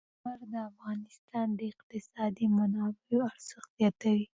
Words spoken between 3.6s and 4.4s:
زیاتوي.